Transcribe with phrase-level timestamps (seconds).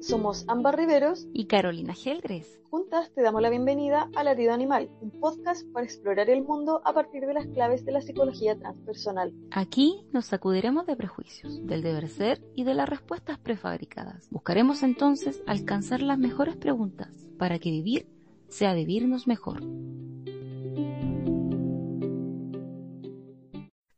[0.00, 2.60] somos Ámbar Riveros y Carolina Gelgres.
[2.70, 6.92] Juntas te damos la bienvenida a Latido Animal, un podcast para explorar el mundo a
[6.92, 9.32] partir de las claves de la psicología transpersonal.
[9.50, 14.28] Aquí nos sacudiremos de prejuicios, del deber ser y de las respuestas prefabricadas.
[14.30, 17.08] Buscaremos entonces alcanzar las mejores preguntas
[17.38, 18.08] para que vivir
[18.48, 19.62] sea vivirnos mejor.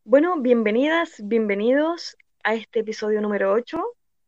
[0.04, 3.78] Bueno, bienvenidas, bienvenidos a este episodio número 8.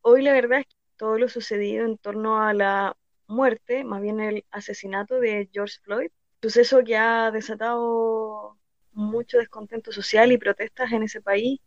[0.02, 2.95] Hoy la verdad es que todo lo sucedido en torno a la
[3.27, 6.11] muerte, más bien el asesinato de George Floyd,
[6.43, 8.59] suceso que ha desatado
[8.93, 11.59] mucho descontento social y protestas en ese país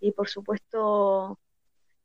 [0.00, 1.38] y por supuesto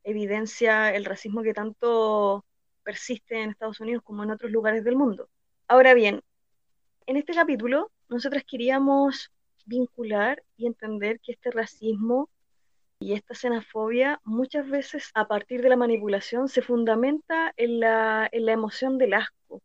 [0.04, 2.44] evidencia el racismo que tanto
[2.84, 5.28] persiste en Estados Unidos como en otros lugares del mundo.
[5.66, 6.22] Ahora bien,
[7.06, 9.32] en este capítulo nosotras queríamos
[9.66, 12.30] vincular y entender que este racismo
[13.00, 18.46] y esta xenofobia muchas veces a partir de la manipulación se fundamenta en la, en
[18.46, 19.62] la emoción del asco,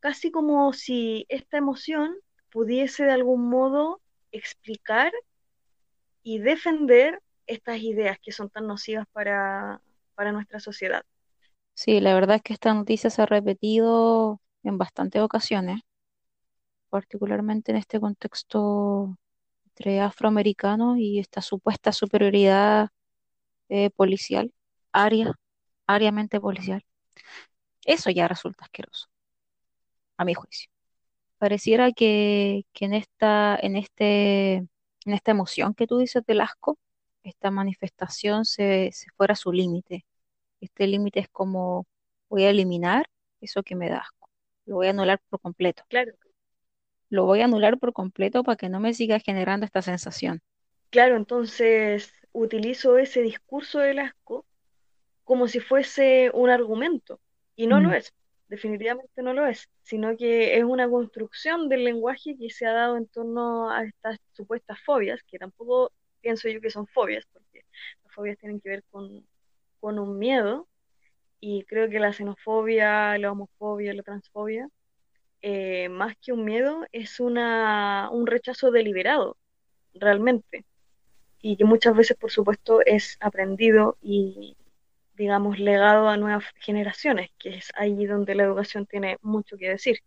[0.00, 2.14] casi como si esta emoción
[2.50, 5.12] pudiese de algún modo explicar
[6.22, 9.80] y defender estas ideas que son tan nocivas para,
[10.14, 11.02] para nuestra sociedad.
[11.74, 15.80] Sí, la verdad es que esta noticia se ha repetido en bastantes ocasiones,
[16.88, 19.16] particularmente en este contexto
[19.74, 22.88] entre afroamericanos y esta supuesta superioridad
[23.68, 24.52] eh, policial,
[24.92, 25.34] área,
[26.40, 26.82] policial.
[27.86, 29.08] Eso ya resulta asqueroso,
[30.16, 30.70] a mi juicio.
[31.38, 34.68] Pareciera que, en esta, en este, en
[35.06, 36.78] esta emoción que tú dices del asco,
[37.24, 40.06] esta manifestación se, se fuera su límite.
[40.60, 41.86] Este límite es como
[42.28, 43.08] voy a eliminar
[43.40, 44.30] eso que me da asco,
[44.66, 45.84] lo voy a anular por completo.
[45.88, 46.12] Claro,
[47.14, 50.40] lo voy a anular por completo para que no me siga generando esta sensación.
[50.90, 54.46] Claro, entonces utilizo ese discurso del asco
[55.24, 57.20] como si fuese un argumento,
[57.56, 57.94] y no lo Mm.
[57.94, 58.12] es,
[58.48, 62.96] definitivamente no lo es, sino que es una construcción del lenguaje que se ha dado
[62.98, 67.62] en torno a estas supuestas fobias, que tampoco pienso yo que son fobias, porque
[68.04, 69.26] las fobias tienen que ver con,
[69.80, 70.68] con un miedo,
[71.40, 74.68] y creo que la xenofobia, la homofobia, la transfobia
[75.46, 79.36] eh, más que un miedo, es una, un rechazo deliberado,
[79.92, 80.64] realmente,
[81.42, 84.56] y que muchas veces, por supuesto, es aprendido y,
[85.16, 89.98] digamos, legado a nuevas generaciones, que es ahí donde la educación tiene mucho que decir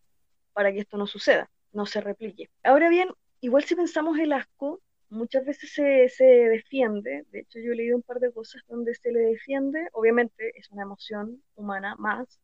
[0.54, 2.50] para que esto no suceda, no se replique.
[2.64, 3.10] Ahora bien,
[3.40, 7.96] igual si pensamos el asco, muchas veces se, se defiende, de hecho yo he leído
[7.96, 12.40] un par de cosas donde se le defiende, obviamente es una emoción humana más,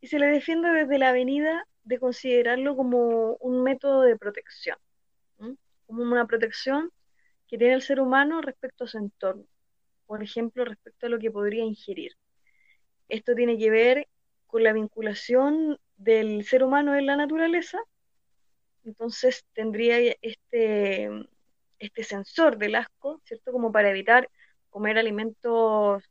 [0.00, 4.76] y se le defiende desde la avenida de considerarlo como un método de protección,
[5.86, 6.90] como una protección
[7.46, 9.46] que tiene el ser humano respecto a su entorno,
[10.06, 12.12] por ejemplo, respecto a lo que podría ingerir.
[13.08, 14.08] Esto tiene que ver
[14.46, 17.78] con la vinculación del ser humano en la naturaleza,
[18.84, 21.10] entonces tendría este,
[21.78, 23.52] este sensor del asco, ¿cierto?
[23.52, 24.28] Como para evitar
[24.70, 26.02] comer alimentos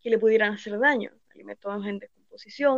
[0.00, 2.00] que le pudieran hacer daño, alimentos en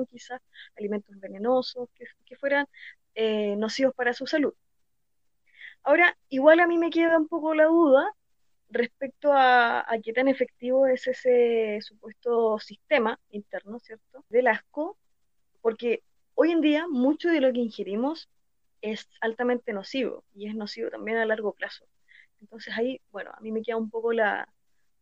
[0.08, 0.40] quizás,
[0.76, 2.66] alimentos venenosos que, fueran
[3.14, 4.54] eh, nocivos para su salud.
[5.82, 8.12] Ahora, igual a mí me queda un poco la duda
[8.68, 14.24] respecto a, a qué tan efectivo es ese supuesto sistema interno, ¿cierto?
[14.28, 14.96] Del asco,
[15.60, 16.02] porque
[16.34, 18.28] hoy en día mucho de lo que ingerimos
[18.82, 21.84] es altamente nocivo y es nocivo también a largo plazo.
[22.40, 24.48] Entonces ahí, bueno, a mí me queda un poco la,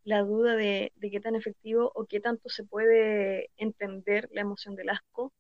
[0.09, 4.75] la duda de, de qué tan efectivo o qué tanto se puede entender la emoción
[4.77, 5.33] del asco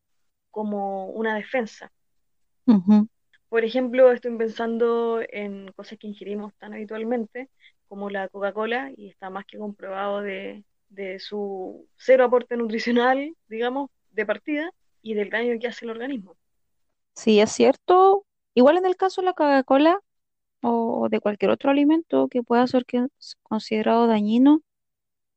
[0.51, 1.93] como una defensa.
[3.49, 7.49] Por ejemplo, estoy pensando en cosas que ingerimos tan habitualmente
[7.89, 13.91] como la Coca-Cola y está más que comprobado de, de su cero aporte nutricional, digamos,
[14.11, 14.71] de partida
[15.01, 16.37] y del daño que hace el organismo.
[17.15, 18.25] Sí, es cierto.
[18.55, 20.01] Igual en el caso de la Coca-Cola
[20.63, 22.85] o de cualquier otro alimento que pueda ser
[23.43, 24.63] considerado dañino,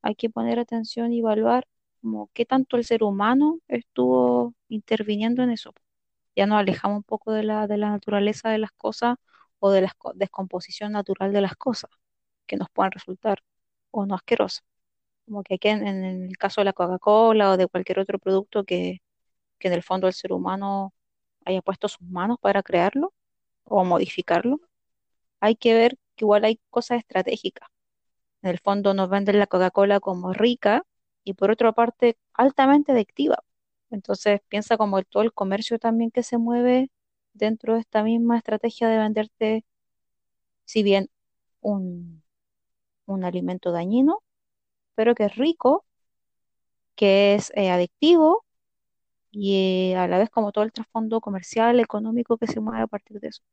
[0.02, 1.68] hay que poner atención y evaluar
[2.02, 5.74] como qué tanto el ser humano estuvo interviniendo en eso.
[6.36, 9.16] Ya nos alejamos un poco de la, de la naturaleza de las cosas
[9.60, 11.92] o de la esco- descomposición natural de las cosas
[12.48, 13.40] que nos puedan resultar
[13.92, 14.64] o no asquerosas.
[15.26, 18.64] Como que aquí en, en el caso de la Coca-Cola o de cualquier otro producto
[18.66, 19.02] que,
[19.60, 20.94] que en el fondo el ser humano
[21.46, 23.14] haya puesto sus manos para crearlo
[23.66, 24.60] o modificarlo,
[25.42, 27.70] hay que ver que igual hay cosas estratégicas.
[28.44, 30.84] En el fondo nos venden la Coca-Cola como rica
[31.24, 33.38] y por otra parte altamente adictiva.
[33.92, 36.90] Entonces piensa como el- todo el comercio también que se mueve
[37.34, 39.66] dentro de esta misma estrategia de venderte,
[40.66, 41.10] si bien
[41.62, 42.24] un,
[43.08, 44.24] un alimento dañino,
[44.96, 45.86] pero que es rico,
[46.96, 48.46] que es eh, adictivo
[49.32, 52.88] y eh, a la vez como todo el trasfondo comercial, económico que se mueve a
[52.88, 53.44] partir de eso.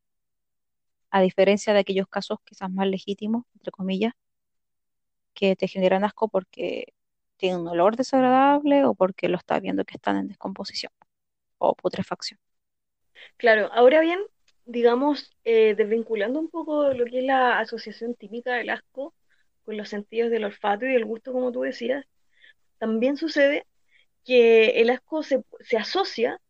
[1.10, 4.12] A diferencia de aquellos casos quizás más legítimos, entre comillas,
[5.34, 6.94] que te generan asco porque
[7.36, 10.92] tienen un olor desagradable o porque lo estás viendo que están en descomposición
[11.58, 12.38] o putrefacción.
[13.36, 14.20] Claro, ahora bien,
[14.64, 19.14] digamos, eh, desvinculando un poco lo que es la asociación típica del asco
[19.64, 22.04] con los sentidos del olfato y del gusto, como tú decías,
[22.78, 23.66] también sucede
[24.24, 25.44] que el asco se,
[25.78, 26.40] asocia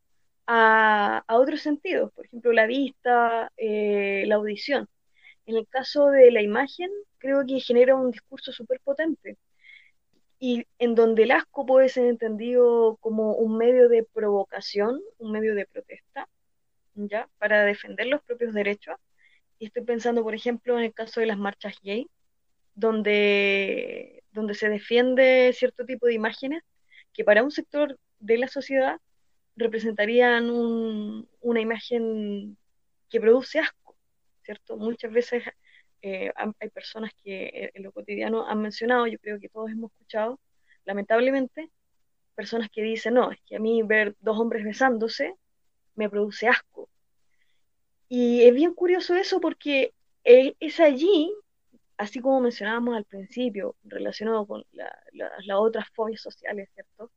[0.49, 4.89] a, otros sentidos, por ejemplo, la vista, eh, la audición.
[5.47, 9.39] En el caso de la imagen, creo que genera un discurso súper potente
[10.41, 15.55] y en donde el asco puede ser entendido como un medio de provocación, un medio
[15.55, 16.29] de protesta,
[16.95, 17.29] ¿ya?
[17.39, 18.97] Para defender los propios derechos.
[19.59, 22.09] Y estoy pensando, por ejemplo, en el caso de las marchas gay,
[22.75, 26.63] donde, donde se defiende cierto tipo de imágenes
[27.13, 29.01] que para un sector de la sociedad
[29.59, 32.57] representarían una imagen
[33.11, 33.97] que produce asco,
[34.43, 34.77] ¿cierto?
[34.77, 35.45] Muchas veces
[36.03, 40.41] eh, hay personas que en lo cotidiano han mencionado, yo creo que todos hemos escuchado,
[40.85, 41.71] lamentablemente,
[42.35, 45.35] personas que dicen, no, es que a mí ver dos hombres besándose
[45.97, 46.89] me produce asco.
[48.09, 49.93] Y es bien curioso eso porque
[50.25, 51.33] es allí,
[51.97, 57.11] así como mencionábamos al principio, relacionado con las otras fobias sociales, ¿cierto?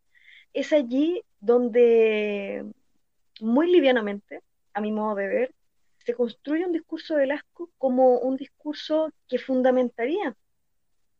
[0.53, 2.65] Es allí donde
[3.41, 4.41] muy livianamente,
[4.73, 5.55] a mi modo de ver,
[6.05, 10.35] se construye un discurso del asco como un discurso que fundamentaría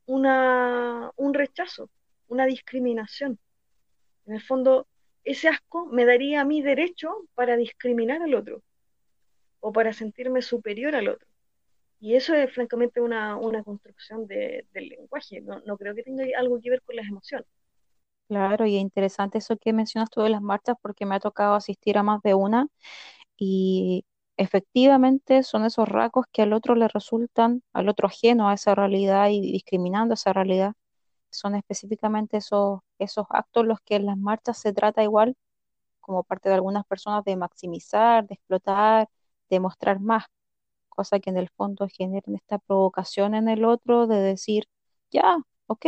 [0.06, 1.90] una, un rechazo,
[2.28, 3.38] una discriminación.
[4.26, 4.88] En el fondo,
[5.24, 8.64] ese asco me daría a mí derecho para discriminar al otro
[9.60, 11.28] o para sentirme superior al otro.
[12.00, 15.42] Y eso es francamente una, construcción del lenguaje.
[15.42, 17.48] No, no, creo que tenga algo que ver con las emociones.
[18.32, 21.54] Claro, y es interesante eso que mencionas tú de las marchas porque me ha tocado
[21.54, 22.68] asistir a más de una
[23.38, 24.06] y
[24.38, 29.30] efectivamente son esos rasgos que al otro le resultan, al otro ajeno a esa realidad
[29.30, 30.74] y discriminando esa realidad,
[31.32, 35.36] son específicamente esos, esos actos los que en las marchas se trata igual
[36.02, 39.10] como parte de algunas personas de maximizar, de explotar,
[39.50, 40.26] de mostrar más,
[40.90, 44.66] cosa que en el fondo generen esta provocación en el otro de decir,
[45.12, 45.38] ya,
[45.68, 45.86] ok,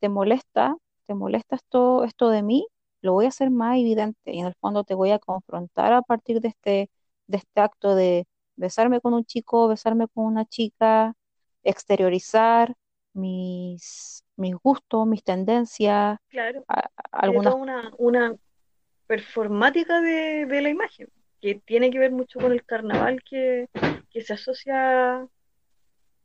[0.00, 2.66] te molesta, te molesta esto, esto de mí,
[3.02, 6.02] lo voy a hacer más evidente y en el fondo te voy a confrontar a
[6.02, 6.90] partir de este
[7.26, 8.26] de este acto de
[8.56, 11.14] besarme con un chico, besarme con una chica,
[11.62, 12.74] exteriorizar
[13.12, 16.18] mis, mis gustos, mis tendencias.
[16.28, 16.64] Claro,
[17.12, 18.36] alguna una, una
[19.06, 21.08] performática de, la imagen,
[21.40, 23.68] que tiene que ver mucho con el carnaval que,
[24.10, 25.26] que se asocia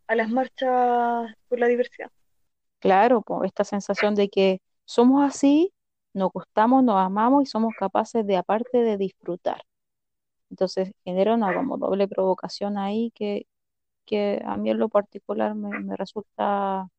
[0.08, 2.12] a las marchas por la diversidad.
[2.80, 4.60] Claro, esta sensación de que
[4.92, 5.74] somos así,
[6.14, 9.64] nos gustamos, nos amamos y somos capaces de, aparte de disfrutar.
[10.50, 13.48] Entonces genera una como doble provocación ahí que,
[14.06, 16.90] que a mí en lo particular me, resulta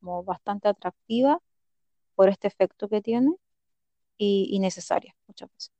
[0.00, 1.40] como bastante atractiva
[2.16, 3.34] por este efecto que tiene
[4.18, 5.72] y, necesaria muchas veces.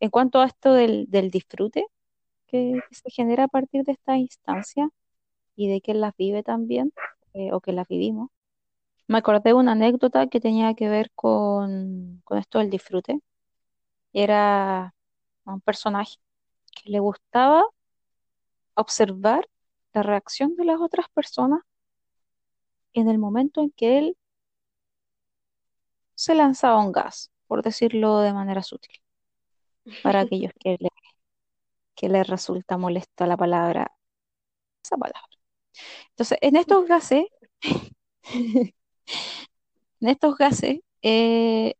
[0.00, 1.86] En cuanto a esto del, disfrute
[2.46, 4.90] que, se genera a partir de esta instancia
[5.56, 6.92] y de que las vive también
[7.34, 8.30] eh, o que las vivimos,
[9.10, 13.20] me acordé de una anécdota que tenía que ver con, con esto del disfrute.
[14.12, 14.94] Era
[15.44, 16.18] un personaje
[16.72, 17.64] que le gustaba
[18.74, 19.48] observar
[19.94, 21.62] la reacción de las otras personas
[22.92, 24.16] en el momento en que él
[26.14, 29.02] se lanzaba un gas, por decirlo de manera sutil,
[30.04, 30.88] para aquellos que le,
[31.96, 33.92] que les resulta molesta la palabra,
[34.84, 35.28] esa palabra.
[36.10, 37.24] Entonces, en estos gases,
[40.00, 41.74] en estos gases, eh,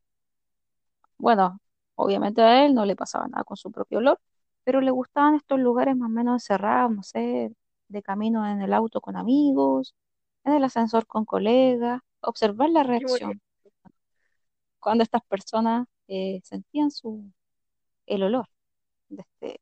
[1.19, 1.61] bueno,
[1.95, 4.21] obviamente a él no le pasaba nada con su propio olor,
[4.65, 7.53] pero le gustaban estos lugares más o menos encerrados, no sé,
[7.89, 9.95] de camino en el auto con amigos,
[10.45, 13.41] en el ascensor con colegas, observar la reacción
[14.81, 17.31] cuando estas personas eh, sentían su,
[18.07, 18.49] el olor
[19.09, 19.61] de, este,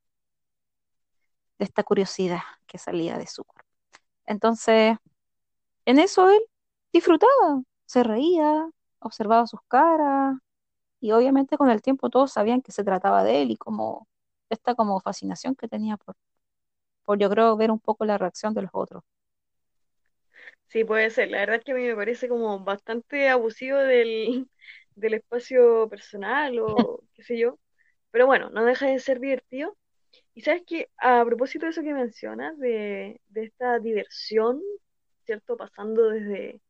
[1.59, 3.69] de esta curiosidad que salía de su cuerpo.
[4.27, 4.97] Entonces,
[5.85, 6.41] en eso él
[6.93, 10.39] disfrutaba, se reía, observaba sus caras
[11.01, 14.09] y obviamente con el tiempo todos sabían que se trataba de él y como
[14.51, 16.17] esta como fascinación que tenía por,
[17.05, 19.05] por yo creo ver un poco la reacción de los otros.
[20.69, 21.31] Sí, puede ser.
[21.31, 24.49] La verdad es que a mí me parece como bastante abusivo del,
[24.95, 27.59] del espacio personal o qué sé yo.
[28.11, 29.77] Pero bueno, no deja de ser divertido.
[30.35, 34.63] Y sabes que a propósito de eso que mencionas, de, de esta diversión,
[35.27, 35.57] ¿cierto?
[35.57, 36.61] Pasando desde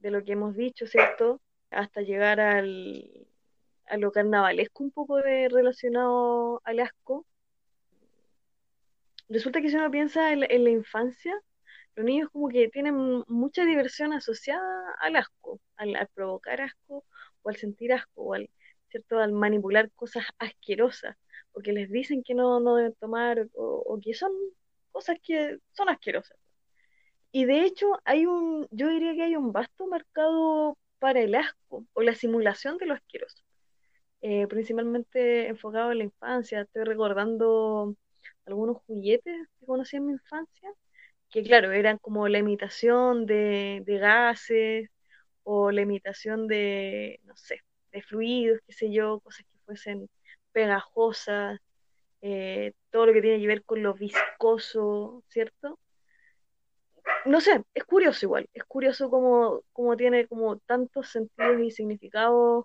[0.00, 1.40] de lo que hemos dicho, ¿cierto?
[1.70, 3.28] hasta llegar al,
[3.86, 7.26] a lo carnavalesco un poco de relacionado al asco.
[9.28, 11.34] Resulta que si uno piensa en, la- infancia,
[11.96, 17.04] los niños como que tienen mucha diversión asociada al asco, al, al provocar asco
[17.42, 18.50] o al sentir asco o al,
[18.90, 19.18] ¿cierto?
[19.20, 21.16] al manipular cosas asquerosas
[21.52, 24.32] o que les dicen que no, no deben tomar o, o que son
[24.92, 26.39] cosas que son asquerosas.
[27.32, 31.86] Y de hecho hay un, yo diría que hay un vasto mercado para el asco
[31.94, 33.42] o la simulación de lo asqueroso
[34.22, 36.62] eh, principalmente enfocado en la infancia.
[36.62, 37.96] Estoy recordando
[38.46, 40.70] algunos juguetes que conocí en mi infancia,
[41.30, 44.90] que claro, eran como la imitación de, de gases
[45.44, 47.60] o la imitación de, no sé,
[47.92, 50.10] de fluidos, qué sé yo, cosas que fuesen
[50.52, 51.60] pegajosas,
[52.22, 55.78] eh, todo lo que tiene que ver con lo viscoso, ¿cierto?
[57.24, 62.64] No sé, es curioso igual, es curioso cómo, cómo tiene como tantos sentidos y significados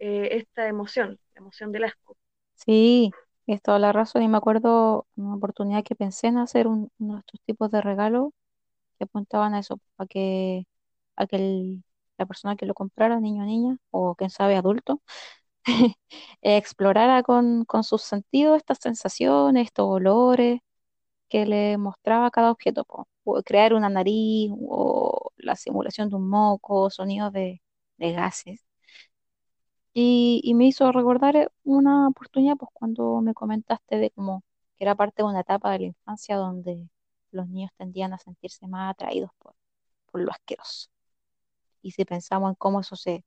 [0.00, 2.16] eh, esta emoción, la emoción del asco.
[2.54, 3.12] Sí,
[3.46, 4.22] es toda la razón.
[4.22, 7.80] Y me acuerdo una oportunidad que pensé en hacer un- uno de estos tipos de
[7.80, 8.30] regalos
[8.98, 10.66] que apuntaban a eso, a que,
[11.16, 11.78] a que
[12.18, 15.02] la persona que lo comprara, niño o niña, o quién sabe, adulto,
[16.42, 20.60] explorara con, con sus sentidos estas sensaciones, estos olores
[21.34, 23.08] que le mostraba cada objeto, po.
[23.44, 27.62] Crear una nariz o la simulación de un moco, sonidos de,
[27.98, 28.66] de gases.
[29.92, 34.42] Y, y me hizo recordar eh, una oportunidad, pues cuando me comentaste de cómo
[34.76, 36.88] que era parte de una etapa de la infancia donde
[37.30, 39.54] los niños tendían a sentirse más atraídos por,
[40.12, 40.88] por lo asqueroso.
[41.82, 43.24] Y si pensamos en cómo eso se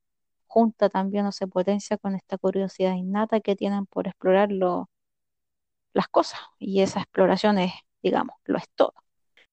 [0.48, 4.90] junta también o se potencia con esta curiosidad innata que tienen por explorar lo-
[5.92, 6.40] las cosas.
[6.58, 8.94] Y esa exploración es, digamos, lo es todo.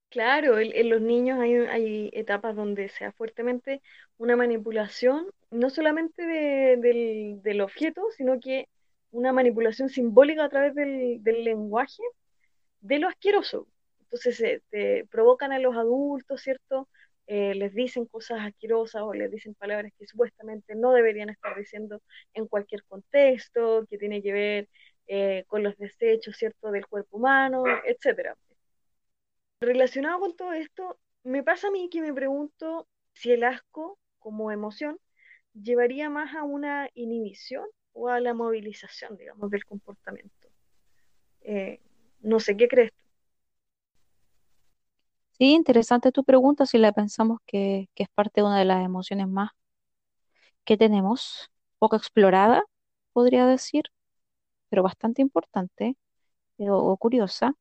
[0.09, 3.81] Claro, en, los niños hay, hay etapas donde se da fuertemente
[4.17, 8.69] una manipulación, no solamente de- del, del objeto, sino que
[9.11, 12.01] una manipulación simbólica a través del, del lenguaje
[12.81, 13.67] de lo asqueroso.
[14.01, 16.89] Entonces se te provocan a los adultos, ¿cierto?
[17.27, 22.01] Eh, les dicen cosas asquerosas o les dicen palabras que supuestamente no deberían estar diciendo
[22.33, 24.69] en cualquier contexto, que tiene que ver
[25.07, 28.35] eh, con los desechos, ¿cierto?, del cuerpo humano, etcétera.
[29.59, 34.51] Relacionado con todo esto, me pasa a mí que me pregunto si el asco como
[34.51, 34.99] emoción
[35.53, 40.49] llevaría más a una inhibición o a la movilización, digamos, del comportamiento.
[41.41, 41.79] Eh,
[42.21, 43.05] no sé, ¿qué crees tú?
[45.37, 48.83] Sí, interesante tu pregunta, si la pensamos que, que es parte de una de las
[48.85, 49.51] emociones más
[50.63, 52.63] que tenemos, poco explorada,
[53.13, 53.83] podría decir,
[54.69, 55.97] pero bastante importante
[56.59, 57.55] eh, o, curiosa.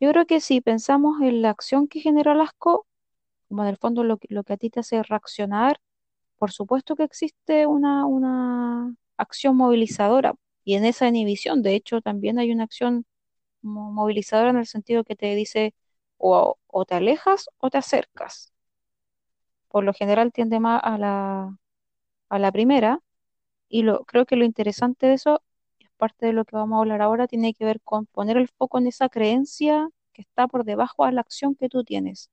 [0.00, 2.86] Yo creo que si pensamos en la acción que genera el asco,
[3.48, 5.80] como en el fondo lo lo que a ti te hace reaccionar,
[6.38, 10.34] por supuesto que existe una, una acción movilizadora
[10.64, 13.06] y en esa inhibición, de hecho, también hay una acción
[13.62, 15.74] mo- movilizadora en el sentido que te dice
[16.18, 18.52] o, o te alejas o te acercas.
[19.68, 21.56] Por lo general tiende más a la,
[22.30, 23.00] a la primera
[23.68, 25.45] y lo, creo que lo interesante de eso, es
[25.96, 28.78] parte de lo que vamos a hablar ahora, tiene que ver con poner el foco
[28.78, 32.30] en esa creencia que está por debajo de la acción que tú tienes.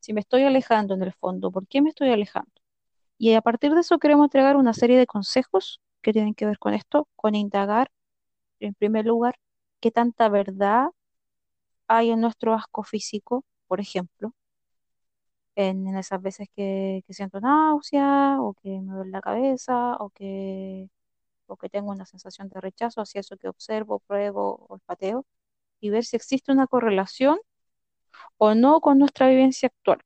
[0.00, 2.52] Si me estoy alejando en el fondo, ¿por qué me estoy alejando?
[3.18, 6.58] Y a partir de eso queremos entregar una serie de consejos que tienen que ver
[6.58, 7.90] con esto, con indagar,
[8.60, 9.36] en primer lugar,
[9.80, 10.88] qué tanta verdad
[11.86, 14.34] hay en nuestro asco físico, por ejemplo,
[15.56, 20.10] en, en esas veces que, que siento náusea o que me duele la cabeza o
[20.10, 20.88] que,
[21.52, 25.26] o que tengo una sensación de rechazo hacia eso que observo, pruebo, olfateo,
[25.80, 27.38] y ver si existe una correlación
[28.38, 30.00] o no con nuestra vivencia actual.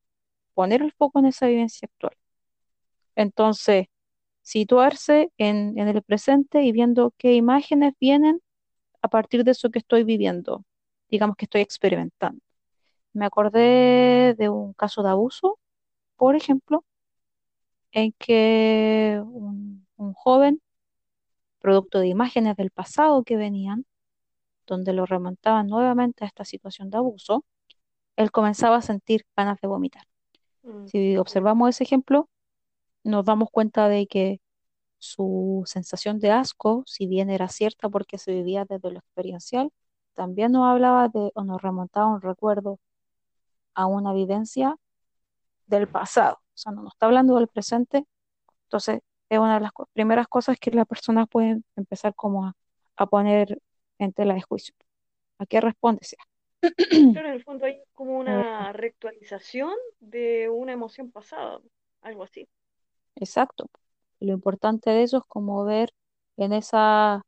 [0.54, 2.16] Poner el foco en esa vivencia actual.
[3.14, 3.86] Entonces,
[4.42, 8.40] situarse en, en el presente y viendo qué imágenes vienen
[9.02, 10.64] a partir de eso que estoy viviendo,
[11.10, 12.40] digamos que estoy experimentando.
[13.14, 15.58] Me acordé de un caso de abuso,
[16.16, 16.84] por ejemplo,
[17.92, 20.60] en que un, un joven,
[21.66, 23.86] producto de imágenes del pasado que venían,
[24.66, 27.44] donde lo remontaban nuevamente a esta situación de abuso,
[28.16, 30.04] él comenzaba a sentir ganas de vomitar.
[30.64, 32.28] Mm, Si observamos ese ejemplo,
[33.04, 34.40] nos damos cuenta de que
[35.00, 39.70] Su sensación de asco, si bien era cierta porque se vivía desde lo experiencial,
[40.14, 42.80] también nos hablaba de o nos remontaba un recuerdo
[43.74, 44.76] a una vivencia
[45.66, 46.36] del pasado.
[46.36, 48.06] O sea, no nos está hablando del presente.
[48.64, 52.54] Entonces, es una de las co- primeras cosas que las personas pueden empezar como a,
[52.96, 53.60] a poner
[53.98, 54.74] en tela de juicio.
[55.38, 56.04] ¿A qué responde?
[56.06, 56.20] sea?
[57.10, 61.60] Claro, en el fondo hay como una reactualización de una emoción pasada,
[62.02, 62.48] algo así.
[63.16, 63.70] exacto.
[64.20, 65.90] Lo importante de eso es como ver
[66.36, 67.22] en esa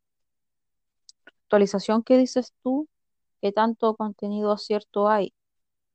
[1.45, 2.89] actualización que dices tú,
[3.43, 5.33] qué tanto contenido cierto hay,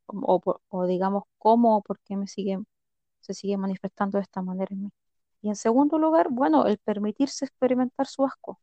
[0.07, 2.59] o, digamos cómo o por qué me sigue,
[3.21, 4.91] se sigue manifestando de esta manera en mí.
[5.43, 8.61] Y en segundo lugar, bueno, el permitirse experimentar su asco.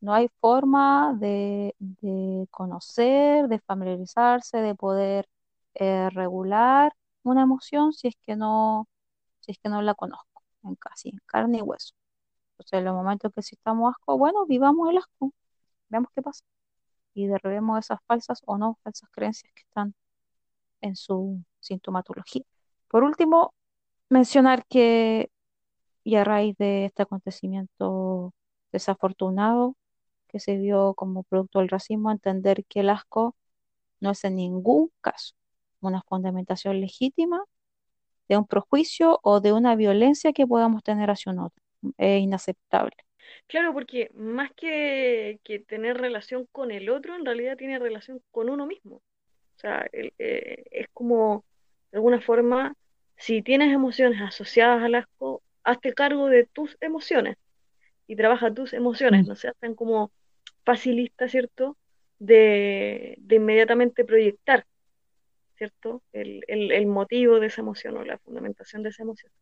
[0.00, 5.28] No hay forma de, de conocer, de familiarizarse, de poder
[5.74, 6.92] eh, regular
[7.24, 8.88] una emoción si es que no,
[9.40, 11.94] si es que no la conozco en casi en carne y hueso.
[12.54, 15.32] Entonces, en los momentos que sintamos asco, bueno, vivamos el asco,
[15.90, 16.44] veamos qué pasa
[17.14, 19.94] y derribemos esas falsas o no falsas creencias que están
[20.80, 22.44] en su sintomatología.
[22.88, 23.54] Por último,
[24.10, 25.31] mencionar que,
[26.04, 28.34] y a raíz de este acontecimiento
[28.72, 29.76] desafortunado
[30.28, 33.36] que se vio como producto del racismo, entender que el asco
[34.00, 35.34] no es en ningún caso
[35.80, 37.44] una fundamentación legítima
[38.28, 41.62] de un prejuicio o de una violencia que podamos tener hacia un otro.
[41.98, 42.96] Es inaceptable.
[43.46, 48.48] Claro, porque más que, que tener relación con el otro, en realidad tiene relación con
[48.48, 48.96] uno mismo.
[48.96, 51.44] O sea, eh, es como,
[51.90, 52.74] de alguna forma,
[53.16, 57.36] si tienes emociones asociadas al asco, hazte cargo de tus emociones
[58.06, 59.28] y trabaja tus emociones, Mm.
[59.28, 60.12] no seas tan como
[60.64, 61.78] facilista, ¿cierto?
[62.18, 64.66] De, de inmediatamente proyectar,
[65.56, 66.02] ¿cierto?
[66.12, 69.32] El, el, el motivo de esa emoción o la fundamentación de esa emoción.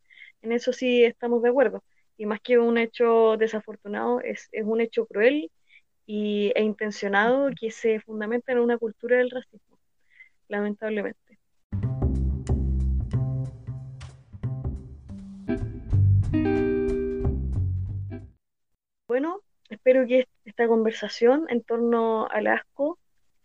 [0.42, 1.84] En eso sí estamos de acuerdo.
[2.16, 5.50] Y más que un hecho desafortunado, es, es un hecho cruel
[6.06, 9.78] y, e intencionado que se fundamenta en una cultura del racismo,
[10.48, 11.29] lamentablemente.
[19.10, 19.40] Bueno,
[19.70, 22.96] espero que esta conversación en torno al asco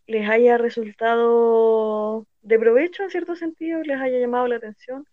[0.06, 5.08] les haya resultado de provecho en cierto sentido, les haya llamado la atención.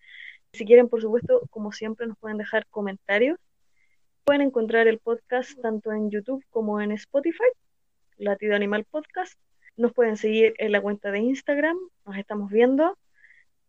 [0.53, 3.39] Si quieren, por supuesto, como siempre, nos pueden dejar comentarios.
[4.25, 7.49] Pueden encontrar el podcast tanto en YouTube como en Spotify,
[8.19, 9.41] Latido Animal Podcast.
[9.79, 12.99] Nos pueden seguir en la cuenta de Instagram, nos estamos viendo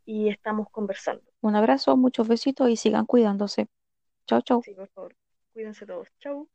[0.04, 1.24] y estamos conversando.
[1.40, 3.68] Un abrazo, muchos besitos y sigan cuidándose.
[4.28, 4.62] Chao, chao.
[4.66, 5.16] Sí, por favor,
[5.54, 6.10] cuídense todos.
[6.20, 6.50] Chau.